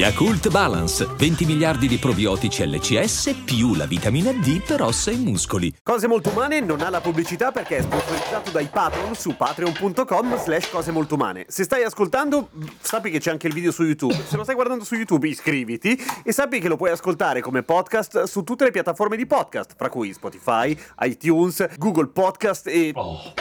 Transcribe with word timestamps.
Yakult 0.00 0.48
Balance, 0.48 1.06
20 1.14 1.44
miliardi 1.44 1.86
di 1.86 1.98
probiotici 1.98 2.66
LCS 2.66 3.42
più 3.44 3.74
la 3.74 3.84
vitamina 3.84 4.32
D 4.32 4.62
per 4.62 4.80
ossa 4.80 5.10
e 5.10 5.16
muscoli. 5.16 5.70
Cose 5.82 6.06
molto 6.06 6.30
umane 6.30 6.60
non 6.60 6.80
ha 6.80 6.88
la 6.88 7.02
pubblicità 7.02 7.52
perché 7.52 7.76
è 7.76 7.82
sponsorizzato 7.82 8.50
dai 8.50 8.64
Patreon 8.72 9.14
su 9.14 9.36
patreon.com 9.36 10.38
slash 10.38 10.70
cose 10.70 10.90
molto 10.90 11.16
umane. 11.16 11.44
Se 11.48 11.64
stai 11.64 11.82
ascoltando, 11.82 12.48
sappi 12.80 13.10
che 13.10 13.18
c'è 13.18 13.30
anche 13.30 13.46
il 13.46 13.52
video 13.52 13.72
su 13.72 13.82
YouTube. 13.82 14.14
Se 14.14 14.38
lo 14.38 14.42
stai 14.42 14.54
guardando 14.54 14.84
su 14.84 14.94
YouTube, 14.94 15.28
iscriviti 15.28 16.02
e 16.24 16.32
sappi 16.32 16.60
che 16.60 16.68
lo 16.68 16.76
puoi 16.78 16.92
ascoltare 16.92 17.42
come 17.42 17.62
podcast 17.62 18.22
su 18.22 18.42
tutte 18.42 18.64
le 18.64 18.70
piattaforme 18.70 19.18
di 19.18 19.26
podcast, 19.26 19.74
fra 19.76 19.90
cui 19.90 20.14
Spotify, 20.14 20.74
iTunes, 21.00 21.76
Google 21.76 22.06
Podcast 22.06 22.68
e... 22.68 22.94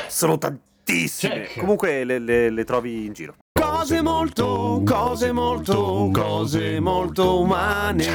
sono 0.10 0.38
tantissime. 0.38 1.44
Check. 1.44 1.60
Comunque 1.60 2.04
le, 2.04 2.20
le- 2.20 2.50
le 2.50 2.64
trovi 2.66 3.06
in 3.06 3.14
giro. 3.14 3.36
Cose 3.80 4.02
molto, 4.02 4.82
cose 4.86 5.32
molto, 5.32 6.10
cose 6.12 6.82
molto 6.82 7.40
umane. 7.40 8.08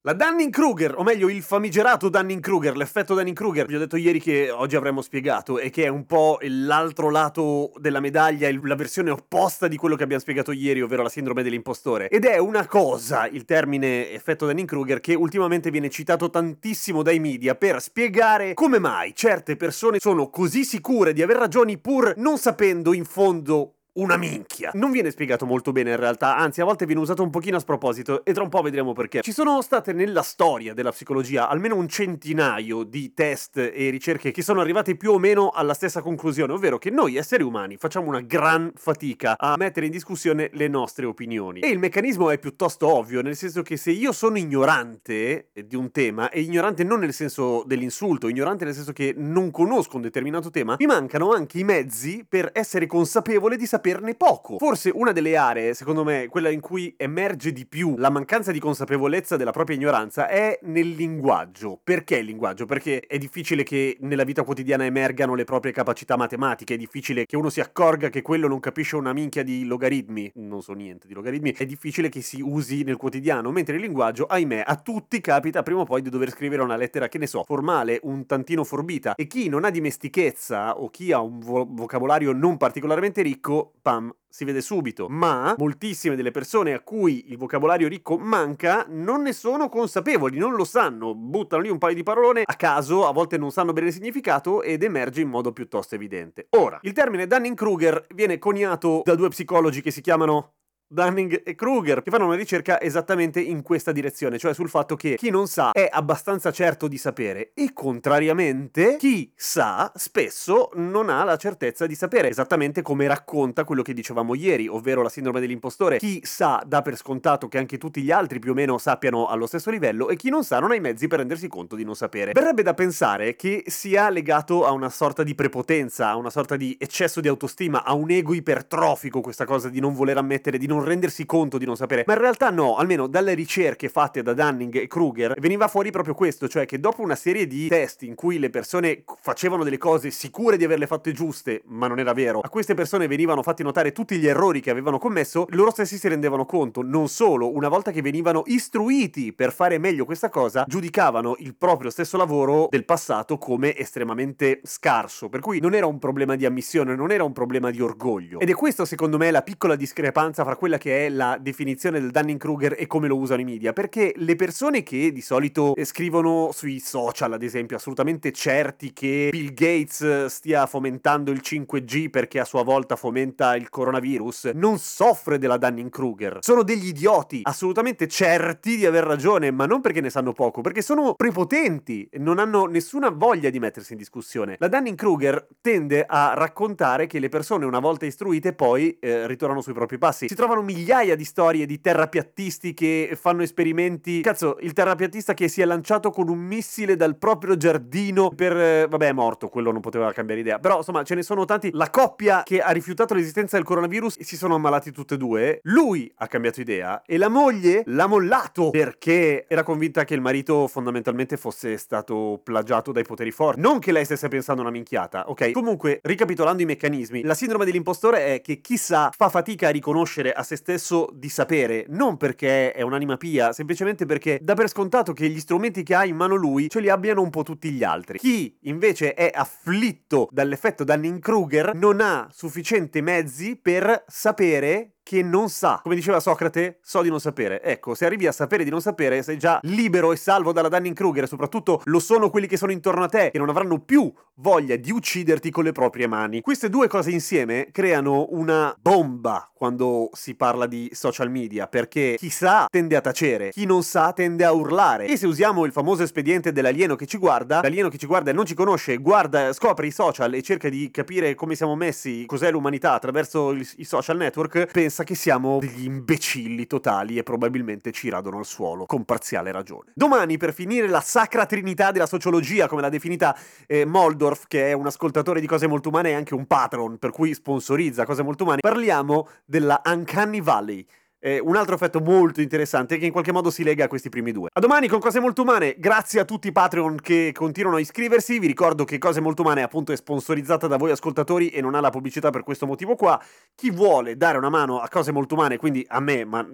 La 0.00 0.14
Dunning-Kruger, 0.14 0.94
o 0.96 1.02
meglio 1.02 1.28
il 1.28 1.42
famigerato 1.42 2.08
Dunning-Kruger, 2.08 2.74
l'effetto 2.74 3.12
Dunning-Kruger, 3.12 3.66
vi 3.66 3.74
ho 3.74 3.78
detto 3.78 3.96
ieri 3.96 4.18
che 4.20 4.50
oggi 4.50 4.74
avremmo 4.74 5.02
spiegato 5.02 5.58
e 5.58 5.68
che 5.68 5.84
è 5.84 5.88
un 5.88 6.06
po' 6.06 6.38
l'altro 6.40 7.10
lato 7.10 7.72
della 7.76 8.00
medaglia, 8.00 8.48
la 8.62 8.74
versione 8.74 9.10
opposta 9.10 9.68
di 9.68 9.76
quello 9.76 9.96
che 9.96 10.02
abbiamo 10.04 10.22
spiegato 10.22 10.50
ieri, 10.50 10.80
ovvero 10.80 11.02
la 11.02 11.10
sindrome 11.10 11.42
dell'impostore. 11.42 12.08
Ed 12.08 12.24
è 12.24 12.38
una 12.38 12.66
cosa, 12.66 13.26
il 13.26 13.44
termine 13.44 14.10
effetto 14.12 14.46
Dunning-Kruger, 14.46 15.00
che 15.00 15.14
ultimamente 15.14 15.70
viene 15.70 15.90
citato 15.90 16.30
tantissimo 16.30 17.02
dai 17.02 17.18
media 17.18 17.54
per 17.54 17.82
spiegare 17.82 18.54
come 18.54 18.78
mai 18.78 19.14
certe 19.14 19.56
persone 19.56 19.98
sono 20.00 20.30
così 20.30 20.64
sicure 20.64 21.12
di 21.12 21.20
aver 21.20 21.36
ragioni 21.36 21.76
pur 21.76 22.14
non 22.16 22.38
sapendo 22.38 22.94
in 22.94 23.04
fondo 23.04 23.72
una 23.96 24.16
minchia. 24.16 24.70
Non 24.74 24.90
viene 24.90 25.10
spiegato 25.10 25.46
molto 25.46 25.72
bene 25.72 25.90
in 25.90 25.96
realtà, 25.96 26.36
anzi 26.36 26.60
a 26.60 26.64
volte 26.64 26.86
viene 26.86 27.00
usato 27.00 27.22
un 27.22 27.30
pochino 27.30 27.56
a 27.56 27.60
sproposito 27.60 28.24
e 28.24 28.32
tra 28.32 28.42
un 28.42 28.48
po' 28.48 28.62
vedremo 28.62 28.92
perché. 28.92 29.22
Ci 29.22 29.32
sono 29.32 29.60
state 29.62 29.92
nella 29.92 30.22
storia 30.22 30.74
della 30.74 30.90
psicologia 30.90 31.48
almeno 31.48 31.76
un 31.76 31.88
centinaio 31.88 32.82
di 32.82 33.14
test 33.14 33.56
e 33.56 33.90
ricerche 33.90 34.30
che 34.30 34.42
sono 34.42 34.60
arrivate 34.60 34.96
più 34.96 35.12
o 35.12 35.18
meno 35.18 35.50
alla 35.50 35.74
stessa 35.74 36.02
conclusione, 36.02 36.52
ovvero 36.52 36.78
che 36.78 36.90
noi 36.90 37.16
esseri 37.16 37.42
umani 37.42 37.76
facciamo 37.76 38.08
una 38.08 38.20
gran 38.20 38.72
fatica 38.74 39.36
a 39.38 39.56
mettere 39.56 39.86
in 39.86 39.92
discussione 39.92 40.50
le 40.52 40.68
nostre 40.68 41.06
opinioni. 41.06 41.60
E 41.60 41.68
il 41.68 41.78
meccanismo 41.78 42.30
è 42.30 42.38
piuttosto 42.38 42.86
ovvio, 42.88 43.22
nel 43.22 43.36
senso 43.36 43.62
che 43.62 43.76
se 43.76 43.90
io 43.90 44.12
sono 44.12 44.36
ignorante 44.36 45.50
di 45.64 45.76
un 45.76 45.90
tema, 45.90 46.30
e 46.30 46.40
ignorante 46.40 46.84
non 46.84 47.00
nel 47.00 47.12
senso 47.12 47.62
dell'insulto, 47.66 48.28
ignorante 48.28 48.64
nel 48.64 48.74
senso 48.74 48.92
che 48.92 49.14
non 49.16 49.50
conosco 49.50 49.96
un 49.96 50.02
determinato 50.02 50.50
tema, 50.50 50.76
mi 50.78 50.86
mancano 50.86 51.32
anche 51.32 51.58
i 51.58 51.64
mezzi 51.64 52.24
per 52.28 52.50
essere 52.52 52.86
consapevole 52.86 53.56
di 53.56 53.66
saperne 53.86 54.14
poco. 54.14 54.58
Forse 54.58 54.90
una 54.92 55.12
delle 55.12 55.36
aree, 55.36 55.74
secondo 55.74 56.02
me, 56.02 56.26
quella 56.28 56.50
in 56.50 56.60
cui 56.60 56.92
emerge 56.96 57.52
di 57.52 57.66
più 57.66 57.96
la 57.96 58.10
mancanza 58.10 58.50
di 58.50 58.58
consapevolezza 58.58 59.36
della 59.36 59.52
propria 59.52 59.76
ignoranza 59.76 60.28
è 60.28 60.58
nel 60.62 60.90
linguaggio. 60.90 61.78
Perché 61.82 62.16
il 62.16 62.26
linguaggio? 62.26 62.66
Perché 62.66 63.00
è 63.00 63.18
difficile 63.18 63.62
che 63.62 63.96
nella 64.00 64.24
vita 64.24 64.42
quotidiana 64.42 64.84
emergano 64.84 65.34
le 65.34 65.44
proprie 65.44 65.72
capacità 65.72 66.16
matematiche, 66.16 66.74
è 66.74 66.76
difficile 66.76 67.26
che 67.26 67.36
uno 67.36 67.48
si 67.48 67.60
accorga 67.60 68.08
che 68.08 68.22
quello 68.22 68.48
non 68.48 68.58
capisce 68.58 68.96
una 68.96 69.12
minchia 69.12 69.44
di 69.44 69.64
logaritmi, 69.64 70.32
non 70.34 70.62
so 70.62 70.72
niente 70.72 71.06
di 71.06 71.14
logaritmi, 71.14 71.52
è 71.52 71.64
difficile 71.64 72.08
che 72.08 72.22
si 72.22 72.40
usi 72.40 72.82
nel 72.82 72.96
quotidiano, 72.96 73.52
mentre 73.52 73.76
il 73.76 73.82
linguaggio, 73.82 74.24
ahimè, 74.24 74.64
a 74.66 74.76
tutti 74.76 75.20
capita 75.20 75.62
prima 75.62 75.80
o 75.80 75.84
poi 75.84 76.02
di 76.02 76.10
dover 76.10 76.30
scrivere 76.30 76.62
una 76.62 76.76
lettera, 76.76 77.08
che 77.08 77.18
ne 77.18 77.26
so, 77.26 77.44
formale, 77.44 78.00
un 78.02 78.26
tantino 78.26 78.64
forbita, 78.64 79.14
e 79.14 79.26
chi 79.26 79.48
non 79.48 79.64
ha 79.64 79.70
dimestichezza 79.70 80.78
o 80.80 80.88
chi 80.88 81.12
ha 81.12 81.20
un 81.20 81.38
vo- 81.38 81.66
vocabolario 81.68 82.32
non 82.32 82.56
particolarmente 82.56 83.22
ricco, 83.22 83.74
pam, 83.80 84.14
si 84.28 84.44
vede 84.44 84.60
subito. 84.60 85.08
Ma 85.08 85.54
moltissime 85.58 86.16
delle 86.16 86.30
persone 86.30 86.74
a 86.74 86.80
cui 86.80 87.30
il 87.30 87.36
vocabolario 87.36 87.88
ricco 87.88 88.18
manca 88.18 88.84
non 88.88 89.22
ne 89.22 89.32
sono 89.32 89.68
consapevoli, 89.68 90.38
non 90.38 90.54
lo 90.54 90.64
sanno, 90.64 91.14
buttano 91.14 91.62
lì 91.62 91.68
un 91.68 91.78
paio 91.78 91.94
di 91.94 92.02
parolone 92.02 92.42
a 92.44 92.54
caso, 92.54 93.06
a 93.06 93.12
volte 93.12 93.38
non 93.38 93.50
sanno 93.50 93.72
bene 93.72 93.88
il 93.88 93.92
significato 93.92 94.62
ed 94.62 94.82
emerge 94.82 95.20
in 95.20 95.28
modo 95.28 95.52
piuttosto 95.52 95.94
evidente. 95.94 96.48
Ora, 96.50 96.78
il 96.82 96.92
termine 96.92 97.26
Dunning-Kruger 97.26 98.06
viene 98.14 98.38
coniato 98.38 99.02
da 99.04 99.14
due 99.14 99.28
psicologi 99.28 99.80
che 99.80 99.90
si 99.90 100.00
chiamano 100.00 100.52
Dunning 100.88 101.42
e 101.44 101.54
Kruger, 101.56 102.02
che 102.02 102.10
fanno 102.10 102.26
una 102.26 102.36
ricerca 102.36 102.80
esattamente 102.80 103.40
in 103.40 103.62
questa 103.62 103.90
direzione, 103.90 104.38
cioè 104.38 104.54
sul 104.54 104.68
fatto 104.68 104.94
che 104.94 105.16
chi 105.16 105.30
non 105.30 105.48
sa 105.48 105.72
è 105.72 105.88
abbastanza 105.90 106.52
certo 106.52 106.86
di 106.86 106.96
sapere 106.96 107.50
e 107.54 107.72
contrariamente 107.72 108.96
chi 108.96 109.32
sa 109.34 109.90
spesso 109.96 110.70
non 110.74 111.10
ha 111.10 111.24
la 111.24 111.36
certezza 111.36 111.86
di 111.86 111.96
sapere, 111.96 112.28
esattamente 112.28 112.82
come 112.82 113.08
racconta 113.08 113.64
quello 113.64 113.82
che 113.82 113.94
dicevamo 113.94 114.34
ieri, 114.34 114.68
ovvero 114.68 115.02
la 115.02 115.08
sindrome 115.08 115.40
dell'impostore. 115.40 115.98
Chi 115.98 116.20
sa 116.22 116.62
dà 116.64 116.82
per 116.82 116.96
scontato 116.96 117.48
che 117.48 117.58
anche 117.58 117.78
tutti 117.78 118.00
gli 118.00 118.12
altri 118.12 118.38
più 118.38 118.52
o 118.52 118.54
meno 118.54 118.78
sappiano 118.78 119.26
allo 119.26 119.46
stesso 119.46 119.70
livello 119.70 120.08
e 120.08 120.16
chi 120.16 120.30
non 120.30 120.44
sa 120.44 120.60
non 120.60 120.70
ha 120.70 120.76
i 120.76 120.80
mezzi 120.80 121.08
per 121.08 121.18
rendersi 121.18 121.48
conto 121.48 121.74
di 121.74 121.84
non 121.84 121.96
sapere. 121.96 122.32
Verrebbe 122.32 122.62
da 122.62 122.74
pensare 122.74 123.34
che 123.34 123.64
sia 123.66 124.08
legato 124.08 124.64
a 124.64 124.70
una 124.70 124.88
sorta 124.88 125.24
di 125.24 125.34
prepotenza, 125.34 126.08
a 126.08 126.16
una 126.16 126.30
sorta 126.30 126.56
di 126.56 126.76
eccesso 126.78 127.20
di 127.20 127.28
autostima, 127.28 127.82
a 127.82 127.92
un 127.92 128.10
ego 128.10 128.34
ipertrofico 128.34 129.20
questa 129.20 129.44
cosa 129.44 129.68
di 129.68 129.80
non 129.80 129.92
voler 129.92 130.16
ammettere, 130.16 130.58
di 130.58 130.66
non 130.66 130.75
rendersi 130.82 131.26
conto 131.26 131.58
di 131.58 131.64
non 131.64 131.76
sapere. 131.76 132.04
Ma 132.06 132.14
in 132.14 132.20
realtà 132.20 132.50
no, 132.50 132.76
almeno 132.76 133.06
dalle 133.06 133.34
ricerche 133.34 133.88
fatte 133.88 134.22
da 134.22 134.32
Dunning 134.32 134.76
e 134.76 134.86
Kruger 134.86 135.34
veniva 135.38 135.68
fuori 135.68 135.90
proprio 135.90 136.14
questo, 136.14 136.48
cioè 136.48 136.66
che 136.66 136.80
dopo 136.80 137.02
una 137.02 137.14
serie 137.14 137.46
di 137.46 137.68
test 137.68 138.02
in 138.02 138.14
cui 138.14 138.38
le 138.38 138.50
persone 138.50 139.04
facevano 139.20 139.64
delle 139.64 139.78
cose 139.78 140.10
sicure 140.10 140.56
di 140.56 140.64
averle 140.64 140.86
fatte 140.86 141.12
giuste, 141.12 141.62
ma 141.66 141.86
non 141.86 141.98
era 141.98 142.12
vero, 142.12 142.40
a 142.40 142.48
queste 142.48 142.74
persone 142.74 143.06
venivano 143.06 143.42
fatti 143.42 143.62
notare 143.62 143.92
tutti 143.92 144.18
gli 144.18 144.26
errori 144.26 144.60
che 144.60 144.70
avevano 144.70 144.98
commesso, 144.98 145.46
loro 145.50 145.70
stessi 145.70 145.98
si 145.98 146.08
rendevano 146.08 146.44
conto, 146.44 146.82
non 146.82 147.08
solo, 147.08 147.54
una 147.54 147.68
volta 147.68 147.90
che 147.90 148.02
venivano 148.02 148.42
istruiti 148.46 149.32
per 149.32 149.52
fare 149.52 149.78
meglio 149.78 150.04
questa 150.04 150.28
cosa, 150.28 150.64
giudicavano 150.66 151.36
il 151.38 151.54
proprio 151.54 151.90
stesso 151.90 152.16
lavoro 152.16 152.68
del 152.70 152.84
passato 152.84 153.38
come 153.38 153.76
estremamente 153.76 154.60
scarso, 154.64 155.28
per 155.28 155.40
cui 155.40 155.60
non 155.60 155.74
era 155.74 155.86
un 155.86 155.98
problema 155.98 156.36
di 156.36 156.46
ammissione, 156.46 156.94
non 156.94 157.10
era 157.10 157.24
un 157.24 157.32
problema 157.32 157.70
di 157.70 157.80
orgoglio. 157.80 158.40
Ed 158.40 158.50
è 158.50 158.54
questo 158.54 158.84
secondo 158.84 159.18
me 159.18 159.30
la 159.30 159.42
piccola 159.42 159.76
discrepanza 159.76 160.44
fra 160.44 160.56
quella 160.66 160.78
che 160.78 161.06
è 161.06 161.08
la 161.10 161.38
definizione 161.40 162.00
del 162.00 162.10
Dunning-Kruger 162.10 162.74
e 162.76 162.88
come 162.88 163.06
lo 163.06 163.16
usano 163.16 163.40
i 163.40 163.44
media, 163.44 163.72
perché 163.72 164.12
le 164.16 164.34
persone 164.34 164.82
che 164.82 165.12
di 165.12 165.20
solito 165.20 165.76
eh, 165.76 165.84
scrivono 165.84 166.50
sui 166.52 166.80
social, 166.80 167.32
ad 167.32 167.44
esempio, 167.44 167.76
assolutamente 167.76 168.32
certi 168.32 168.92
che 168.92 169.28
Bill 169.30 169.54
Gates 169.54 170.00
eh, 170.00 170.26
stia 170.28 170.66
fomentando 170.66 171.30
il 171.30 171.40
5G 171.40 172.10
perché 172.10 172.40
a 172.40 172.44
sua 172.44 172.64
volta 172.64 172.96
fomenta 172.96 173.54
il 173.54 173.68
coronavirus, 173.68 174.50
non 174.54 174.78
soffre 174.78 175.38
della 175.38 175.56
Dunning-Kruger. 175.56 176.38
Sono 176.40 176.64
degli 176.64 176.88
idioti, 176.88 177.42
assolutamente 177.44 178.08
certi 178.08 178.76
di 178.76 178.86
aver 178.86 179.04
ragione, 179.04 179.52
ma 179.52 179.66
non 179.66 179.80
perché 179.80 180.00
ne 180.00 180.10
sanno 180.10 180.32
poco, 180.32 180.62
perché 180.62 180.82
sono 180.82 181.14
prepotenti, 181.14 182.08
non 182.14 182.40
hanno 182.40 182.64
nessuna 182.64 183.10
voglia 183.10 183.50
di 183.50 183.60
mettersi 183.60 183.92
in 183.92 183.98
discussione. 183.98 184.56
La 184.58 184.66
Dunning-Kruger 184.66 185.46
tende 185.60 186.04
a 186.04 186.34
raccontare 186.34 187.06
che 187.06 187.20
le 187.20 187.28
persone 187.28 187.64
una 187.64 187.78
volta 187.78 188.04
istruite 188.04 188.52
poi 188.52 188.98
eh, 188.98 189.28
ritornano 189.28 189.60
sui 189.60 189.72
propri 189.72 189.98
passi. 189.98 190.26
Si 190.26 190.34
trovano 190.34 190.55
migliaia 190.62 191.14
di 191.14 191.24
storie 191.24 191.66
di 191.66 191.80
terrapiattisti 191.80 192.74
che 192.74 193.16
fanno 193.20 193.42
esperimenti. 193.42 194.20
Cazzo, 194.20 194.56
il 194.60 194.72
terrapiattista 194.72 195.34
che 195.34 195.48
si 195.48 195.60
è 195.60 195.64
lanciato 195.64 196.10
con 196.10 196.28
un 196.28 196.38
missile 196.38 196.96
dal 196.96 197.16
proprio 197.16 197.56
giardino 197.56 198.30
per... 198.30 198.56
eh, 198.56 198.86
vabbè, 198.88 199.08
è 199.08 199.12
morto, 199.12 199.48
quello 199.48 199.72
non 199.72 199.80
poteva 199.80 200.12
cambiare 200.12 200.40
idea. 200.40 200.58
Però, 200.58 200.78
insomma, 200.78 201.02
ce 201.02 201.14
ne 201.14 201.22
sono 201.22 201.44
tanti. 201.44 201.70
La 201.72 201.90
coppia 201.90 202.42
che 202.44 202.60
ha 202.60 202.70
rifiutato 202.70 203.14
l'esistenza 203.14 203.56
del 203.56 203.64
coronavirus 203.64 204.18
e 204.18 204.24
si 204.24 204.36
sono 204.36 204.54
ammalati 204.54 204.90
tutte 204.92 205.14
e 205.14 205.18
due. 205.18 205.60
Lui 205.64 206.12
ha 206.16 206.26
cambiato 206.26 206.60
idea 206.60 207.02
e 207.04 207.16
la 207.18 207.28
moglie 207.28 207.82
l'ha 207.86 208.06
mollato 208.06 208.70
perché 208.70 209.46
era 209.48 209.62
convinta 209.62 210.04
che 210.04 210.14
il 210.14 210.20
marito 210.20 210.66
fondamentalmente 210.68 211.36
fosse 211.36 211.76
stato 211.76 212.40
plagiato 212.42 212.92
dai 212.92 213.04
poteri 213.04 213.30
forti. 213.30 213.60
Non 213.60 213.78
che 213.78 213.92
lei 213.92 214.04
stesse 214.04 214.28
pensando 214.28 214.62
una 214.62 214.70
minchiata, 214.70 215.28
ok? 215.28 215.52
Comunque, 215.52 216.00
ricapitolando 216.02 216.62
i 216.62 216.66
meccanismi, 216.66 217.22
la 217.22 217.34
sindrome 217.34 217.64
dell'impostore 217.64 218.34
è 218.34 218.40
che 218.40 218.60
chissà 218.60 219.10
fa 219.14 219.28
fatica 219.28 219.68
a 219.68 219.70
riconoscere 219.70 220.32
a 220.32 220.42
se 220.46 220.54
stesso 220.56 221.08
di 221.12 221.28
sapere, 221.28 221.86
non 221.88 222.16
perché 222.16 222.72
è 222.72 222.82
un'anima 222.82 223.16
pia, 223.16 223.52
semplicemente 223.52 224.06
perché 224.06 224.38
dà 224.40 224.54
per 224.54 224.68
scontato 224.68 225.12
che 225.12 225.28
gli 225.28 225.40
strumenti 225.40 225.82
che 225.82 225.94
ha 225.94 226.04
in 226.04 226.14
mano 226.14 226.36
lui 226.36 226.70
ce 226.70 226.78
li 226.78 226.88
abbiano 226.88 227.20
un 227.20 227.30
po' 227.30 227.42
tutti 227.42 227.70
gli 227.72 227.82
altri. 227.82 228.18
Chi 228.18 228.56
invece 228.62 229.14
è 229.14 229.30
afflitto 229.34 230.28
dall'effetto 230.30 230.84
Dunning-Kruger 230.84 231.74
non 231.74 232.00
ha 232.00 232.28
sufficienti 232.30 233.02
mezzi 233.02 233.56
per 233.56 234.04
sapere 234.06 234.95
che 235.06 235.22
non 235.22 235.48
sa. 235.48 235.78
Come 235.84 235.94
diceva 235.94 236.18
Socrate, 236.18 236.80
so 236.82 237.00
di 237.00 237.08
non 237.08 237.20
sapere. 237.20 237.62
Ecco, 237.62 237.94
se 237.94 238.06
arrivi 238.06 238.26
a 238.26 238.32
sapere 238.32 238.64
di 238.64 238.70
non 238.70 238.80
sapere, 238.80 239.22
sei 239.22 239.38
già 239.38 239.60
libero 239.62 240.10
e 240.10 240.16
salvo 240.16 240.50
dalla 240.50 240.68
Dunning-Kruger 240.68 241.22
e 241.22 241.28
soprattutto 241.28 241.80
lo 241.84 242.00
sono 242.00 242.28
quelli 242.28 242.48
che 242.48 242.56
sono 242.56 242.72
intorno 242.72 243.04
a 243.04 243.08
te, 243.08 243.30
che 243.30 243.38
non 243.38 243.48
avranno 243.48 243.78
più 243.78 244.12
voglia 244.38 244.74
di 244.74 244.90
ucciderti 244.90 245.52
con 245.52 245.62
le 245.62 245.70
proprie 245.70 246.08
mani. 246.08 246.40
Queste 246.40 246.68
due 246.68 246.88
cose 246.88 247.12
insieme 247.12 247.68
creano 247.70 248.26
una 248.30 248.74
bomba 248.78 249.48
quando 249.54 250.10
si 250.12 250.34
parla 250.34 250.66
di 250.66 250.90
social 250.92 251.30
media, 251.30 251.68
perché 251.68 252.16
chi 252.18 252.28
sa 252.28 252.66
tende 252.68 252.96
a 252.96 253.00
tacere, 253.00 253.50
chi 253.50 253.64
non 253.64 253.84
sa 253.84 254.12
tende 254.12 254.44
a 254.44 254.52
urlare. 254.52 255.06
E 255.06 255.16
se 255.16 255.26
usiamo 255.26 255.64
il 255.64 255.72
famoso 255.72 256.02
espediente 256.02 256.52
dell'alieno 256.52 256.96
che 256.96 257.06
ci 257.06 257.16
guarda, 257.16 257.60
l'alieno 257.62 257.88
che 257.88 257.96
ci 257.96 258.06
guarda 258.06 258.30
e 258.30 258.34
non 258.34 258.44
ci 258.44 258.54
conosce, 258.54 258.96
guarda, 258.96 259.52
scopre 259.52 259.86
i 259.86 259.92
social 259.92 260.34
e 260.34 260.42
cerca 260.42 260.68
di 260.68 260.90
capire 260.90 261.34
come 261.34 261.54
siamo 261.54 261.76
messi, 261.76 262.26
cos'è 262.26 262.50
l'umanità 262.50 262.92
attraverso 262.92 263.52
i 263.52 263.84
social 263.84 264.16
network, 264.16 264.66
pensa 264.72 264.95
che 265.04 265.14
siamo 265.14 265.58
degli 265.60 265.84
imbecilli 265.84 266.66
totali 266.66 267.16
e 267.16 267.22
probabilmente 267.22 267.92
ci 267.92 268.08
radono 268.08 268.38
al 268.38 268.46
suolo, 268.46 268.86
con 268.86 269.04
parziale 269.04 269.52
ragione. 269.52 269.92
Domani, 269.94 270.36
per 270.36 270.52
finire 270.52 270.88
la 270.88 271.00
sacra 271.00 271.46
trinità 271.46 271.90
della 271.90 272.06
sociologia, 272.06 272.68
come 272.68 272.82
l'ha 272.82 272.88
definita 272.88 273.36
eh, 273.66 273.84
Moldor, 273.84 274.24
Waldorf, 274.26 274.46
che 274.48 274.70
è 274.70 274.72
un 274.72 274.86
ascoltatore 274.86 275.40
di 275.40 275.46
Cose 275.46 275.66
Molto 275.66 275.88
Umane 275.88 276.10
e 276.10 276.14
anche 276.14 276.34
un 276.34 276.46
patron, 276.46 276.98
per 276.98 277.10
cui 277.10 277.34
sponsorizza 277.34 278.04
Cose 278.04 278.22
Molto 278.22 278.44
Umane, 278.44 278.60
parliamo 278.60 279.28
della 279.44 279.80
Uncanny 279.84 280.40
Valley. 280.40 280.86
Eh, 281.26 281.40
un 281.40 281.56
altro 281.56 281.74
effetto 281.74 281.98
molto 281.98 282.40
interessante 282.40 282.98
che 282.98 283.06
in 283.06 283.10
qualche 283.10 283.32
modo 283.32 283.50
si 283.50 283.64
lega 283.64 283.86
a 283.86 283.88
questi 283.88 284.08
primi 284.08 284.30
due. 284.30 284.48
A 284.52 284.60
domani 284.60 284.86
con 284.86 285.00
Cose 285.00 285.18
Molto 285.18 285.42
Umane, 285.42 285.74
grazie 285.76 286.20
a 286.20 286.24
tutti 286.24 286.46
i 286.46 286.52
Patreon 286.52 287.00
che 287.02 287.32
continuano 287.34 287.78
a 287.78 287.80
iscriversi, 287.80 288.38
vi 288.38 288.46
ricordo 288.46 288.84
che 288.84 288.98
Cose 288.98 289.20
Molto 289.20 289.42
Umane 289.42 289.62
appunto 289.62 289.90
è 289.90 289.96
sponsorizzata 289.96 290.68
da 290.68 290.76
voi 290.76 290.92
ascoltatori 290.92 291.48
e 291.48 291.60
non 291.60 291.74
ha 291.74 291.80
la 291.80 291.90
pubblicità 291.90 292.30
per 292.30 292.44
questo 292.44 292.64
motivo 292.64 292.94
qua. 292.94 293.20
Chi 293.56 293.72
vuole 293.72 294.16
dare 294.16 294.38
una 294.38 294.50
mano 294.50 294.78
a 294.78 294.88
Cose 294.88 295.10
Molto 295.10 295.34
Umane, 295.34 295.56
quindi 295.56 295.84
a 295.88 295.98
me, 295.98 296.24
ma 296.24 296.46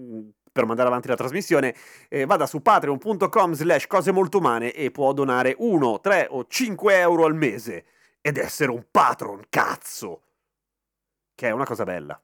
per 0.51 0.65
mandare 0.65 0.89
avanti 0.89 1.09
la 1.09 1.17
trasmissione, 1.17 1.75
eh, 2.09 2.25
vada 2.25 2.47
su 2.47 2.63
patreon.com 2.63 3.53
slash 3.53 3.87
cose 3.87 4.11
molto 4.11 4.39
umane 4.39 4.73
e 4.73 4.91
può 4.91 5.13
donare 5.13 5.55
1, 5.59 6.01
3 6.01 6.29
o 6.31 6.47
5 6.49 6.99
euro 6.99 7.27
al 7.27 7.35
mese 7.35 7.85
ed 8.23 8.39
essere 8.39 8.71
un 8.71 8.87
patron, 8.91 9.43
cazzo! 9.51 10.23
Che 11.35 11.47
è 11.47 11.51
una 11.51 11.67
cosa 11.67 11.85
bella. 11.85 12.19